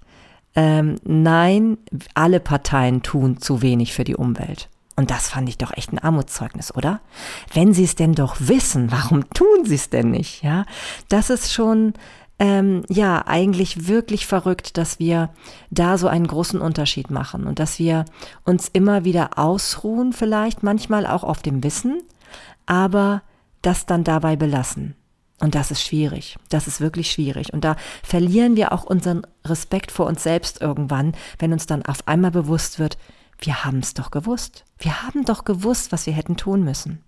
ähm, 0.56 0.96
nein, 1.04 1.76
alle 2.14 2.40
Parteien 2.40 3.02
tun 3.02 3.38
zu 3.38 3.62
wenig 3.62 3.92
für 3.92 4.04
die 4.04 4.16
Umwelt. 4.16 4.68
Und 4.96 5.10
das 5.10 5.28
fand 5.28 5.48
ich 5.50 5.58
doch 5.58 5.76
echt 5.76 5.92
ein 5.92 5.98
Armutszeugnis, 5.98 6.74
oder? 6.74 7.00
Wenn 7.52 7.74
sie 7.74 7.84
es 7.84 7.94
denn 7.94 8.14
doch 8.14 8.36
wissen, 8.40 8.90
warum 8.90 9.28
tun 9.34 9.64
sie 9.64 9.74
es 9.74 9.90
denn 9.90 10.10
nicht? 10.10 10.42
Ja, 10.42 10.64
das 11.10 11.28
ist 11.28 11.52
schon 11.52 11.92
ähm, 12.38 12.82
ja 12.88 13.26
eigentlich 13.26 13.86
wirklich 13.86 14.26
verrückt, 14.26 14.78
dass 14.78 14.98
wir 14.98 15.30
da 15.70 15.98
so 15.98 16.08
einen 16.08 16.26
großen 16.26 16.60
Unterschied 16.60 17.10
machen 17.10 17.46
und 17.46 17.58
dass 17.58 17.78
wir 17.78 18.06
uns 18.44 18.68
immer 18.68 19.04
wieder 19.04 19.38
ausruhen, 19.38 20.14
vielleicht 20.14 20.62
manchmal 20.62 21.06
auch 21.06 21.24
auf 21.24 21.42
dem 21.42 21.62
Wissen, 21.62 22.02
aber 22.64 23.22
das 23.60 23.84
dann 23.84 24.04
dabei 24.04 24.36
belassen. 24.36 24.96
Und 25.38 25.54
das 25.54 25.70
ist 25.70 25.82
schwierig. 25.82 26.36
Das 26.48 26.66
ist 26.66 26.80
wirklich 26.80 27.10
schwierig. 27.10 27.52
Und 27.52 27.62
da 27.64 27.76
verlieren 28.02 28.56
wir 28.56 28.72
auch 28.72 28.84
unseren 28.84 29.22
Respekt 29.44 29.92
vor 29.92 30.06
uns 30.06 30.22
selbst 30.22 30.62
irgendwann, 30.62 31.12
wenn 31.38 31.52
uns 31.52 31.66
dann 31.66 31.84
auf 31.84 32.08
einmal 32.08 32.30
bewusst 32.30 32.78
wird, 32.78 32.96
wir 33.38 33.64
haben 33.64 33.80
es 33.80 33.92
doch 33.92 34.10
gewusst. 34.10 34.64
Wir 34.78 35.02
haben 35.02 35.24
doch 35.24 35.44
gewusst, 35.44 35.92
was 35.92 36.06
wir 36.06 36.14
hätten 36.14 36.36
tun 36.36 36.64
müssen. 36.64 37.02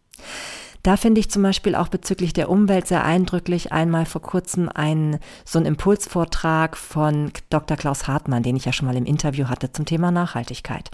Da 0.82 0.96
finde 0.96 1.20
ich 1.20 1.30
zum 1.30 1.42
Beispiel 1.42 1.74
auch 1.74 1.88
bezüglich 1.88 2.32
der 2.32 2.48
Umwelt 2.48 2.86
sehr 2.86 3.04
eindrücklich 3.04 3.72
einmal 3.72 4.06
vor 4.06 4.22
kurzem 4.22 4.68
einen, 4.68 5.18
so 5.44 5.58
einen 5.58 5.66
Impulsvortrag 5.66 6.76
von 6.76 7.32
Dr. 7.50 7.76
Klaus 7.76 8.06
Hartmann, 8.06 8.42
den 8.42 8.56
ich 8.56 8.64
ja 8.64 8.72
schon 8.72 8.86
mal 8.86 8.96
im 8.96 9.04
Interview 9.04 9.48
hatte 9.48 9.72
zum 9.72 9.86
Thema 9.86 10.10
Nachhaltigkeit. 10.10 10.90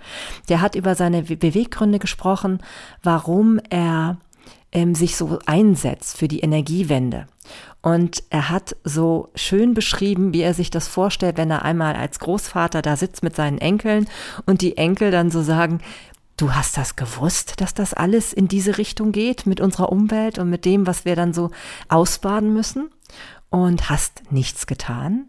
Der 0.48 0.60
hat 0.60 0.74
über 0.74 0.94
seine 0.94 1.22
Beweggründe 1.22 1.98
gesprochen, 1.98 2.60
warum 3.02 3.60
er 3.70 4.16
ähm, 4.74 4.94
sich 4.94 5.16
so 5.16 5.38
einsetzt 5.46 6.18
für 6.18 6.28
die 6.28 6.40
Energiewende. 6.40 7.26
Und 7.80 8.22
er 8.30 8.50
hat 8.50 8.76
so 8.84 9.30
schön 9.34 9.74
beschrieben, 9.74 10.32
wie 10.32 10.40
er 10.40 10.54
sich 10.54 10.70
das 10.70 10.88
vorstellt, 10.88 11.36
wenn 11.36 11.50
er 11.50 11.64
einmal 11.64 11.94
als 11.94 12.18
Großvater 12.18 12.82
da 12.82 12.96
sitzt 12.96 13.22
mit 13.22 13.36
seinen 13.36 13.58
Enkeln 13.58 14.08
und 14.46 14.62
die 14.62 14.76
Enkel 14.76 15.10
dann 15.10 15.30
so 15.30 15.42
sagen, 15.42 15.80
du 16.36 16.54
hast 16.54 16.76
das 16.76 16.96
gewusst, 16.96 17.60
dass 17.60 17.74
das 17.74 17.94
alles 17.94 18.32
in 18.32 18.48
diese 18.48 18.78
Richtung 18.78 19.12
geht 19.12 19.46
mit 19.46 19.60
unserer 19.60 19.92
Umwelt 19.92 20.38
und 20.38 20.50
mit 20.50 20.64
dem, 20.64 20.86
was 20.86 21.04
wir 21.04 21.14
dann 21.14 21.32
so 21.32 21.50
ausbaden 21.88 22.52
müssen 22.52 22.90
und 23.50 23.90
hast 23.90 24.32
nichts 24.32 24.66
getan? 24.66 25.26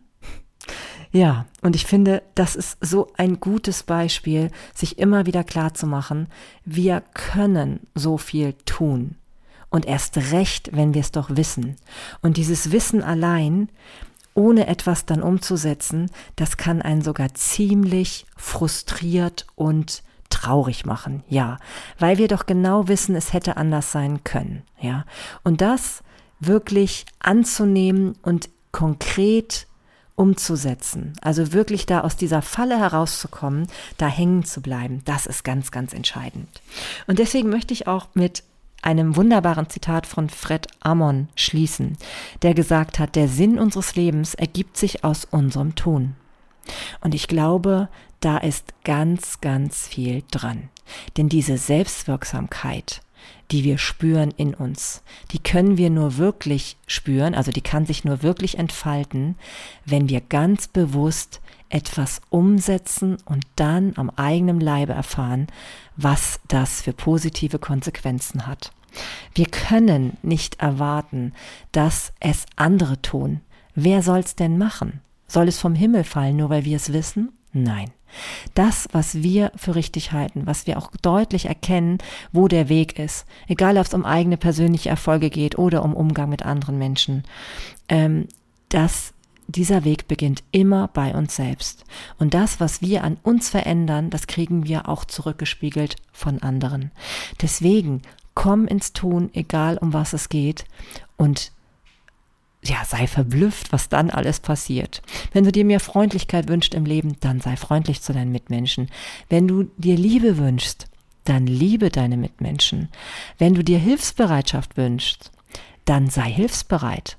Ja, 1.12 1.46
und 1.62 1.76
ich 1.76 1.86
finde, 1.86 2.24
das 2.34 2.56
ist 2.56 2.78
so 2.82 3.08
ein 3.18 3.40
gutes 3.40 3.84
Beispiel, 3.84 4.50
sich 4.74 4.98
immer 4.98 5.26
wieder 5.26 5.44
klar 5.44 5.74
zu 5.74 5.88
machen, 5.88 6.28
wir 6.66 7.04
können 7.14 7.82
so 7.94 8.18
viel 8.18 8.54
tun. 8.66 9.16
Und 9.76 9.86
erst 9.86 10.16
recht, 10.32 10.70
wenn 10.72 10.94
wir 10.94 11.02
es 11.02 11.12
doch 11.12 11.32
wissen. 11.32 11.76
Und 12.22 12.38
dieses 12.38 12.72
Wissen 12.72 13.04
allein, 13.04 13.68
ohne 14.34 14.68
etwas 14.68 15.06
dann 15.06 15.22
umzusetzen, 15.22 16.10
das 16.38 16.56
kann 16.56 16.82
einen 16.82 17.02
sogar 17.02 17.34
ziemlich 17.34 18.26
frustriert 18.38 19.46
und 19.56 20.02
traurig 20.30 20.86
machen, 20.86 21.26
ja, 21.28 21.58
weil 22.00 22.18
wir 22.18 22.30
doch 22.30 22.46
genau 22.46 22.88
wissen, 22.88 23.18
es 23.18 23.34
hätte 23.34 23.58
anders 23.58 23.92
sein 23.92 24.24
können, 24.24 24.64
ja. 24.80 25.04
Und 25.44 25.60
das 25.60 26.04
wirklich 26.40 27.06
anzunehmen 27.20 28.16
und 28.22 28.48
konkret 28.72 29.68
umzusetzen. 30.16 31.12
Also 31.20 31.52
wirklich 31.52 31.86
da 31.86 32.00
aus 32.00 32.16
dieser 32.16 32.42
Falle 32.42 32.80
herauszukommen, 32.80 33.68
da 33.98 34.08
hängen 34.08 34.46
zu 34.46 34.62
bleiben, 34.62 35.02
das 35.04 35.26
ist 35.26 35.44
ganz, 35.44 35.72
ganz 35.72 35.92
entscheidend. 35.92 36.62
Und 37.08 37.20
deswegen 37.20 37.50
möchte 37.50 37.74
ich 37.74 37.88
auch 37.88 38.08
mit 38.14 38.44
einem 38.86 39.16
wunderbaren 39.16 39.70
Zitat 39.70 40.06
von 40.06 40.30
Fred 40.30 40.68
Amon 40.80 41.28
schließen, 41.36 41.98
der 42.42 42.54
gesagt 42.54 43.00
hat, 43.00 43.16
der 43.16 43.28
Sinn 43.28 43.60
unseres 43.60 43.96
Lebens 43.96 44.36
ergibt 44.36 44.78
sich 44.78 45.04
aus 45.04 45.26
unserem 45.26 45.76
Tun. 45.76 46.16
Und 47.02 47.16
ich 47.16 47.28
glaube, 47.28 47.90
da 48.20 48.38
ist 48.38 48.74
ganz, 48.84 49.42
ganz 49.42 49.88
viel 49.88 50.24
dran. 50.32 50.70
Denn 51.18 51.30
diese 51.30 51.58
Selbstwirksamkeit, 51.58 53.02
die 53.52 53.64
wir 53.64 53.78
spüren 53.78 54.32
in 54.38 54.54
uns, 54.54 55.04
die 55.32 55.40
können 55.40 55.78
wir 55.78 55.90
nur 55.90 56.18
wirklich 56.18 56.78
spüren, 56.88 57.36
also 57.36 57.52
die 57.52 57.62
kann 57.62 57.86
sich 57.86 58.04
nur 58.04 58.24
wirklich 58.24 58.58
entfalten, 58.58 59.36
wenn 59.86 60.10
wir 60.10 60.22
ganz 60.22 60.68
bewusst 60.68 61.42
etwas 61.76 62.22
umsetzen 62.30 63.18
und 63.26 63.44
dann 63.58 63.92
am 63.98 64.10
eigenen 64.10 64.62
Leibe 64.62 64.94
erfahren, 64.94 65.48
was 65.98 66.40
das 66.48 66.82
für 66.82 66.94
positive 66.94 67.60
Konsequenzen 67.60 68.48
hat. 68.48 68.72
Wir 69.34 69.48
können 69.48 70.16
nicht 70.22 70.62
erwarten, 70.62 71.34
dass 71.74 72.14
es 72.22 72.46
andere 72.56 73.02
tun. 73.02 73.42
Wer 73.74 74.02
soll's 74.04 74.38
denn 74.38 74.58
machen? 74.58 75.02
Soll 75.28 75.50
es 75.50 75.60
vom 75.60 75.76
Himmel 75.76 76.06
fallen, 76.06 76.38
nur 76.38 76.50
weil 76.50 76.64
wir 76.64 76.78
es 76.78 76.94
wissen? 76.94 77.34
Nein. 77.52 77.92
Das, 78.54 78.88
was 78.94 79.22
wir 79.22 79.52
für 79.58 79.76
richtig 79.76 80.14
halten, 80.14 80.44
was 80.46 80.68
wir 80.68 80.78
auch 80.78 80.92
deutlich 81.02 81.48
erkennen, 81.48 81.98
wo 82.32 82.48
der 82.48 82.70
Weg 82.70 82.98
ist, 82.98 83.26
egal 83.50 83.78
ob 83.78 83.86
es 83.86 83.94
um 83.94 84.06
eigene 84.06 84.38
persönliche 84.38 84.88
Erfolge 84.88 85.30
geht 85.30 85.58
oder 85.58 85.84
um 85.84 85.94
Umgang 85.94 86.30
mit 86.30 86.44
anderen 86.44 86.78
Menschen, 86.78 87.24
ähm, 87.90 88.30
das 88.70 89.14
dieser 89.48 89.84
Weg 89.84 90.08
beginnt 90.08 90.44
immer 90.52 90.88
bei 90.88 91.14
uns 91.14 91.36
selbst. 91.36 91.86
Und 92.18 92.34
das, 92.34 92.60
was 92.60 92.82
wir 92.82 93.04
an 93.04 93.18
uns 93.24 93.50
verändern, 93.50 94.10
das 94.10 94.28
kriegen 94.28 94.66
wir 94.66 94.90
auch 94.90 95.06
zurückgespiegelt 95.06 95.96
von 96.12 96.42
anderen. 96.42 96.92
Deswegen 97.42 98.02
komm 98.34 98.68
ins 98.68 98.94
Tun, 98.94 99.30
egal 99.34 99.78
um 99.78 99.94
was 99.94 100.14
es 100.14 100.30
geht. 100.30 100.66
Und 101.18 101.52
ja, 102.64 102.84
sei 102.86 103.08
verblüfft, 103.08 103.72
was 103.72 103.90
dann 103.90 104.10
alles 104.10 104.40
passiert. 104.40 105.02
Wenn 105.34 105.44
du 105.44 105.52
dir 105.52 105.66
mehr 105.66 105.80
Freundlichkeit 105.80 106.48
wünschst 106.48 106.74
im 106.74 106.86
Leben, 106.86 107.18
dann 107.20 107.40
sei 107.40 107.56
freundlich 107.56 108.02
zu 108.02 108.12
deinen 108.14 108.32
Mitmenschen. 108.32 108.90
Wenn 109.30 109.48
du 109.48 109.66
dir 109.78 109.96
Liebe 109.96 110.38
wünschst, 110.38 110.88
dann 111.26 111.48
liebe 111.48 111.90
deine 111.90 112.18
Mitmenschen. 112.18 112.90
Wenn 113.38 113.54
du 113.54 113.64
dir 113.64 113.80
Hilfsbereitschaft 113.80 114.78
wünschst, 114.78 115.32
dann 115.86 116.10
sei 116.10 116.32
hilfsbereit. 116.32 117.18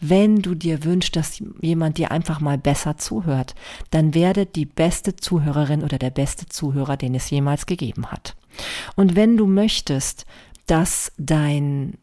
Wenn 0.00 0.42
du 0.42 0.54
dir 0.54 0.84
wünschst, 0.84 1.14
dass 1.14 1.42
jemand 1.60 1.98
dir 1.98 2.10
einfach 2.10 2.40
mal 2.40 2.58
besser 2.58 2.96
zuhört, 2.96 3.54
dann 3.90 4.14
werde 4.14 4.46
die 4.46 4.66
beste 4.66 5.16
Zuhörerin 5.16 5.82
oder 5.82 5.98
der 5.98 6.10
beste 6.10 6.46
Zuhörer, 6.46 6.96
den 6.96 7.14
es 7.14 7.30
jemals 7.30 7.66
gegeben 7.66 8.06
hat. 8.06 8.36
Und 8.96 9.14
wenn 9.14 9.36
du 9.36 9.46
möchtest, 9.46 10.26
dass 10.66 11.12
dein 11.16 11.96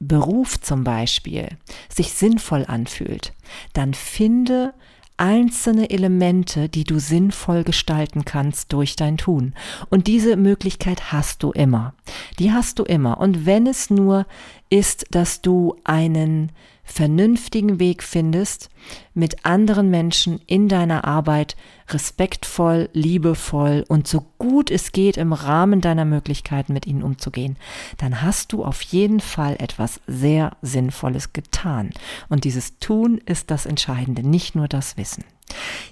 Beruf 0.00 0.60
zum 0.60 0.84
Beispiel 0.84 1.48
sich 1.88 2.12
sinnvoll 2.12 2.64
anfühlt, 2.66 3.32
dann 3.72 3.94
finde 3.94 4.74
einzelne 5.16 5.90
Elemente, 5.90 6.68
die 6.68 6.84
du 6.84 6.98
sinnvoll 6.98 7.64
gestalten 7.64 8.24
kannst 8.24 8.72
durch 8.72 8.96
dein 8.96 9.16
Tun. 9.16 9.54
Und 9.90 10.06
diese 10.06 10.36
Möglichkeit 10.36 11.12
hast 11.12 11.42
du 11.42 11.52
immer. 11.52 11.94
Die 12.38 12.52
hast 12.52 12.78
du 12.78 12.84
immer. 12.84 13.18
Und 13.18 13.46
wenn 13.46 13.66
es 13.66 13.90
nur 13.90 14.26
ist, 14.70 15.06
dass 15.10 15.40
du 15.40 15.76
einen 15.84 16.50
vernünftigen 16.84 17.80
Weg 17.80 18.02
findest, 18.02 18.68
mit 19.14 19.44
anderen 19.44 19.90
Menschen 19.90 20.40
in 20.46 20.68
deiner 20.68 21.04
Arbeit 21.04 21.56
respektvoll, 21.88 22.88
liebevoll 22.92 23.84
und 23.88 24.06
so 24.06 24.24
gut 24.38 24.70
es 24.70 24.92
geht 24.92 25.16
im 25.16 25.32
Rahmen 25.32 25.80
deiner 25.80 26.04
Möglichkeiten 26.04 26.72
mit 26.72 26.86
ihnen 26.86 27.02
umzugehen, 27.02 27.56
dann 27.98 28.22
hast 28.22 28.52
du 28.52 28.64
auf 28.64 28.82
jeden 28.82 29.20
Fall 29.20 29.56
etwas 29.58 30.00
sehr 30.06 30.56
Sinnvolles 30.62 31.32
getan. 31.32 31.90
Und 32.28 32.44
dieses 32.44 32.78
Tun 32.78 33.20
ist 33.24 33.50
das 33.50 33.66
Entscheidende, 33.66 34.26
nicht 34.26 34.54
nur 34.54 34.68
das 34.68 34.96
Wissen. 34.96 35.24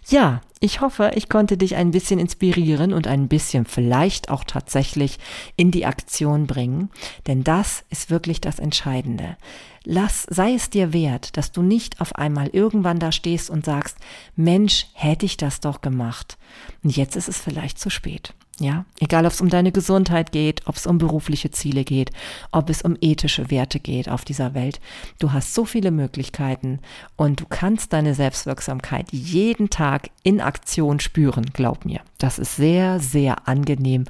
Ja, 0.09 0.41
ich 0.61 0.81
hoffe, 0.81 1.13
ich 1.15 1.29
konnte 1.29 1.57
dich 1.57 1.77
ein 1.77 1.91
bisschen 1.91 2.19
inspirieren 2.19 2.93
und 2.93 3.07
ein 3.07 3.29
bisschen 3.29 3.65
vielleicht 3.65 4.31
auch 4.31 4.45
tatsächlich 4.45 5.19
in 5.57 5.71
die 5.71 5.87
Aktion 5.87 6.47
bringen, 6.47 6.91
denn 7.27 7.45
das 7.45 7.85
ist 7.91 8.11
wirklich 8.11 8.41
das 8.41 8.59
Entscheidende. 8.59 9.37
Lass, 9.85 10.27
sei 10.31 10.55
es 10.55 10.71
dir 10.71 10.93
wert, 10.93 11.37
dass 11.37 11.53
du 11.53 11.63
nicht 11.63 12.01
auf 12.01 12.15
einmal 12.17 12.49
irgendwann 12.49 12.99
da 12.99 13.11
stehst 13.11 13.51
und 13.51 13.65
sagst, 13.65 13.97
Mensch, 14.37 14.87
hätte 14.93 15.27
ich 15.27 15.37
das 15.37 15.61
doch 15.61 15.81
gemacht. 15.81 16.39
Und 16.83 16.97
jetzt 16.97 17.17
ist 17.17 17.29
es 17.29 17.39
vielleicht 17.39 17.79
zu 17.79 17.91
spät. 17.91 18.35
Ja, 18.61 18.85
egal 19.01 19.27
ob 19.27 19.33
es 19.33 19.41
um 19.41 19.49
deine 19.49 19.73
Gesundheit 19.73 20.31
geht, 20.31 20.67
ob 20.67 20.77
es 20.77 20.87
um 20.87 20.99
berufliche 20.99 21.51
Ziele 21.51 21.85
geht, 21.85 22.11
ob 22.53 22.71
es 22.71 22.83
um 22.83 22.97
ethische 23.01 23.51
Werte 23.51 23.81
geht 23.81 24.09
auf 24.09 24.25
dieser 24.25 24.55
Welt. 24.55 24.79
Du 25.19 25.33
hast 25.33 25.55
so 25.55 25.65
viele 25.65 25.91
Möglichkeiten 25.91 26.79
und 27.17 27.41
du 27.41 27.47
kannst 27.49 27.93
deine 27.93 28.15
Selbstwirksamkeit 28.15 29.11
jeden 29.11 29.71
Tag 29.71 30.11
in 30.23 30.41
Aktion 30.41 31.01
spüren, 31.01 31.47
glaub 31.55 31.85
mir. 31.85 32.01
Das 32.19 32.39
ist 32.39 32.55
sehr, 32.55 33.01
sehr 33.01 33.49
angenehm 33.49 34.05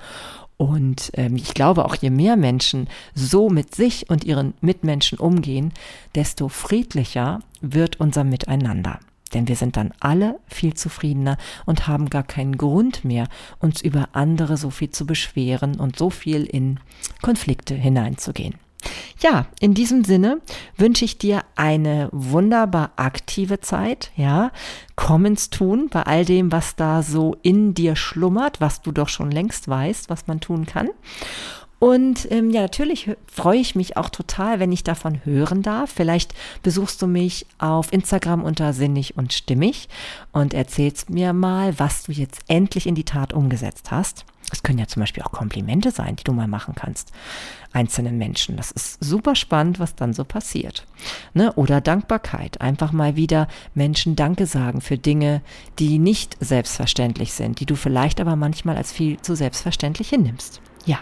und 0.63 1.11
ähm, 1.15 1.35
ich 1.35 1.55
glaube 1.55 1.85
auch, 1.85 1.97
je 1.97 2.11
mehr 2.11 2.37
Menschen 2.37 2.87
so 3.17 3.51
mit 3.51 3.75
sich 3.75 4.09
und 4.11 4.23
ihren 4.23 4.55
Mitmenschen 4.61 5.19
umgehen, 5.19 5.73
desto 6.15 6.49
friedlicher 6.49 7.41
wird 7.61 7.99
unser 7.99 8.23
Miteinander. 8.23 9.01
Denn 9.35 9.49
wir 9.49 9.57
sind 9.57 9.77
dann 9.77 9.93
alle 9.99 10.39
viel 10.47 10.75
zufriedener 10.75 11.37
und 11.67 11.89
haben 11.89 12.11
gar 12.11 12.23
keinen 12.23 12.59
Grund 12.59 13.05
mehr, 13.05 13.27
uns 13.59 13.81
über 13.81 14.11
andere 14.13 14.57
so 14.57 14.71
viel 14.71 14.91
zu 14.91 15.05
beschweren 15.05 15.81
und 15.81 15.99
so 15.99 16.11
viel 16.11 16.45
in 16.45 16.79
Konflikte 17.23 17.75
hineinzugehen. 17.75 18.55
Ja, 19.21 19.47
in 19.61 19.75
diesem 19.75 20.05
Sinne 20.05 20.41
wünsche 20.77 21.05
ich 21.05 21.19
dir 21.19 21.43
eine 21.57 22.09
wunderbar 22.13 22.93
aktive 22.97 23.61
Zeit, 23.61 24.11
ja. 24.17 24.51
Komm 24.97 25.25
ins 25.25 25.51
Tun 25.51 25.89
bei 25.91 26.03
all 26.03 26.25
dem, 26.25 26.53
was 26.53 26.77
da 26.77 27.03
so 27.03 27.37
in 27.43 27.75
dir 27.75 27.97
schlummert, 27.97 28.61
was 28.61 28.83
du 28.83 28.93
doch 28.93 29.09
schon 29.09 29.31
längst 29.31 29.69
weißt, 29.69 30.11
was 30.11 30.27
man 30.27 30.41
tun 30.41 30.67
kann. 30.67 30.89
Und 31.83 32.31
ähm, 32.31 32.51
ja, 32.51 32.61
natürlich 32.61 33.11
freue 33.27 33.59
ich 33.59 33.75
mich 33.75 33.97
auch 33.97 34.09
total, 34.09 34.61
wenn 34.61 34.71
ich 34.71 34.85
davon 34.85 35.21
hören 35.25 35.63
darf. 35.63 35.91
Vielleicht 35.91 36.33
besuchst 36.63 37.03
du 37.03 37.09
mich 37.09 37.45
auf 37.59 37.93
Instagram 37.93 38.45
unter 38.45 38.73
Sinnig 38.73 39.17
und 39.17 39.33
Stimmig 39.33 39.89
und 40.31 40.55
erzählst 40.55 41.11
mir 41.11 41.33
mal, 41.33 41.77
was 41.81 42.05
du 42.05 42.13
jetzt 42.13 42.43
endlich 42.47 42.87
in 42.87 42.95
die 42.95 43.03
Tat 43.03 43.33
umgesetzt 43.33 43.91
hast. 43.91 44.25
Es 44.53 44.63
können 44.63 44.79
ja 44.79 44.87
zum 44.87 45.01
Beispiel 45.01 45.23
auch 45.23 45.33
Komplimente 45.33 45.91
sein, 45.91 46.17
die 46.17 46.25
du 46.25 46.33
mal 46.33 46.47
machen 46.47 46.75
kannst 46.75 47.13
einzelnen 47.73 48.19
Menschen. 48.19 48.57
Das 48.57 48.71
ist 48.71 49.03
super 49.03 49.35
spannend, 49.35 49.81
was 49.81 49.95
dann 49.95 50.13
so 50.13 50.25
passiert. 50.25 50.87
Ne? 51.35 51.53
Oder 51.55 51.81
Dankbarkeit. 51.81 52.61
Einfach 52.61 52.93
mal 52.93 53.17
wieder 53.17 53.49
Menschen 53.75 54.17
Danke 54.17 54.47
sagen 54.47 54.81
für 54.81 54.99
Dinge, 54.99 55.43
die 55.79 55.99
nicht 55.99 56.37
selbstverständlich 56.41 57.33
sind, 57.33 57.61
die 57.61 57.67
du 57.67 57.75
vielleicht 57.75 58.21
aber 58.21 58.37
manchmal 58.37 58.77
als 58.77 58.93
viel 58.93 59.21
zu 59.21 59.35
selbstverständlich 59.35 60.09
hinnimmst. 60.09 60.61
Ja 60.85 60.99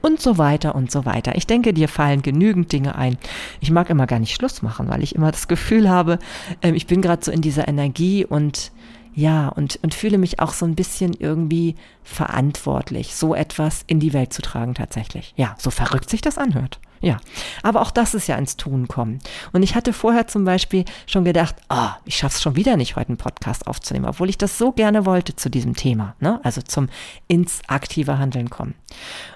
und 0.00 0.20
so 0.20 0.38
weiter 0.38 0.74
und 0.74 0.90
so 0.90 1.04
weiter. 1.04 1.36
Ich 1.36 1.46
denke, 1.46 1.72
dir 1.72 1.86
fallen 1.86 2.22
genügend 2.22 2.72
Dinge 2.72 2.96
ein. 2.96 3.18
Ich 3.60 3.70
mag 3.70 3.88
immer 3.90 4.06
gar 4.06 4.18
nicht 4.18 4.34
Schluss 4.34 4.62
machen, 4.62 4.88
weil 4.88 5.02
ich 5.02 5.14
immer 5.14 5.30
das 5.30 5.46
Gefühl 5.46 5.88
habe, 5.88 6.18
äh, 6.60 6.72
ich 6.72 6.88
bin 6.88 7.02
gerade 7.02 7.24
so 7.24 7.30
in 7.30 7.40
dieser 7.40 7.68
Energie 7.68 8.24
und 8.24 8.72
ja, 9.14 9.48
und, 9.48 9.78
und 9.82 9.94
fühle 9.94 10.18
mich 10.18 10.40
auch 10.40 10.52
so 10.52 10.66
ein 10.66 10.74
bisschen 10.74 11.14
irgendwie 11.14 11.74
verantwortlich, 12.02 13.14
so 13.14 13.34
etwas 13.34 13.84
in 13.86 14.00
die 14.00 14.12
Welt 14.12 14.32
zu 14.32 14.42
tragen 14.42 14.74
tatsächlich. 14.74 15.34
Ja, 15.36 15.56
so 15.58 15.70
verrückt 15.70 16.10
sich 16.10 16.20
das 16.20 16.38
anhört. 16.38 16.80
Ja, 17.02 17.18
aber 17.62 17.80
auch 17.80 17.90
das 17.90 18.12
ist 18.12 18.26
ja 18.26 18.36
ins 18.36 18.58
Tun 18.58 18.86
kommen. 18.86 19.20
Und 19.52 19.62
ich 19.62 19.74
hatte 19.74 19.94
vorher 19.94 20.26
zum 20.26 20.44
Beispiel 20.44 20.84
schon 21.06 21.24
gedacht, 21.24 21.56
ah, 21.68 21.94
oh, 21.94 22.00
ich 22.04 22.16
schaff's 22.16 22.42
schon 22.42 22.56
wieder 22.56 22.76
nicht, 22.76 22.96
heute 22.96 23.08
einen 23.08 23.16
Podcast 23.16 23.66
aufzunehmen, 23.66 24.04
obwohl 24.04 24.28
ich 24.28 24.36
das 24.36 24.58
so 24.58 24.72
gerne 24.72 25.06
wollte 25.06 25.34
zu 25.34 25.48
diesem 25.48 25.74
Thema, 25.74 26.14
ne? 26.20 26.40
Also 26.42 26.60
zum 26.60 26.90
ins 27.26 27.62
aktive 27.68 28.18
Handeln 28.18 28.50
kommen. 28.50 28.74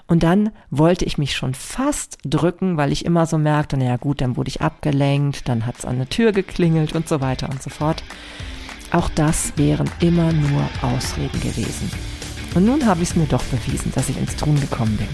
Und 0.05 0.21
dann 0.21 0.51
wollte 0.69 1.05
ich 1.05 1.17
mich 1.17 1.35
schon 1.35 1.55
fast 1.55 2.19
drücken, 2.23 2.77
weil 2.77 2.91
ich 2.91 3.03
immer 3.03 3.25
so 3.25 3.39
merkte, 3.39 3.77
naja 3.77 3.97
gut, 3.97 4.21
dann 4.21 4.37
wurde 4.37 4.49
ich 4.49 4.61
abgelenkt, 4.61 5.49
dann 5.49 5.65
hat's 5.65 5.85
an 5.85 5.97
der 5.97 6.09
Tür 6.09 6.33
geklingelt 6.33 6.93
und 6.93 7.09
so 7.09 7.19
weiter 7.19 7.49
und 7.49 7.63
so 7.63 7.71
fort. 7.71 8.03
Auch 8.91 9.09
das 9.15 9.53
wären 9.55 9.89
immer 9.99 10.31
nur 10.31 10.69
Ausreden 10.81 11.39
gewesen. 11.41 11.89
Und 12.55 12.65
nun 12.65 12.85
habe 12.85 13.03
ich 13.03 13.09
es 13.09 13.15
mir 13.15 13.25
doch 13.25 13.43
bewiesen, 13.43 13.91
dass 13.93 14.07
ich 14.09 14.17
ins 14.17 14.35
Tun 14.37 14.59
gekommen 14.59 14.95
bin. 14.97 15.07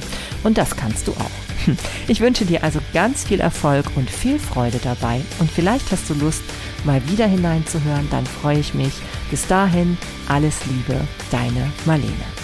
Und 0.43 0.57
das 0.57 0.75
kannst 0.75 1.07
du 1.07 1.11
auch. 1.13 1.65
Ich 2.07 2.19
wünsche 2.19 2.45
dir 2.45 2.63
also 2.63 2.79
ganz 2.93 3.23
viel 3.23 3.39
Erfolg 3.39 3.85
und 3.95 4.09
viel 4.09 4.39
Freude 4.39 4.79
dabei. 4.83 5.21
Und 5.39 5.49
vielleicht 5.49 5.91
hast 5.91 6.09
du 6.09 6.13
Lust, 6.15 6.41
mal 6.83 7.01
wieder 7.09 7.27
hineinzuhören. 7.27 8.07
Dann 8.09 8.25
freue 8.25 8.59
ich 8.59 8.73
mich. 8.73 8.93
Bis 9.29 9.47
dahin, 9.47 9.97
alles 10.27 10.57
Liebe, 10.65 10.99
deine 11.31 11.71
Marlene. 11.85 12.40